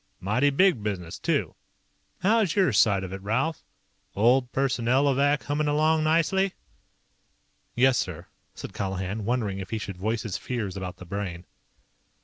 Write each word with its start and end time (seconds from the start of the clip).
"Mighty 0.19 0.49
big 0.49 0.81
business, 0.81 1.19
too. 1.19 1.53
How's 2.23 2.55
your 2.55 2.73
side 2.73 3.03
of 3.03 3.13
it, 3.13 3.21
Ralph? 3.21 3.63
Old 4.15 4.51
Personnelovac 4.51 5.43
hummin' 5.43 5.67
along 5.67 6.03
nicely?" 6.03 6.53
"Yes, 7.75 7.99
sir," 7.99 8.25
said 8.55 8.73
Colihan, 8.73 9.25
wondering 9.25 9.59
if 9.59 9.69
he 9.69 9.77
should 9.77 9.97
voice 9.97 10.23
his 10.23 10.39
fears 10.39 10.75
about 10.75 10.97
the 10.97 11.05
Brain. 11.05 11.45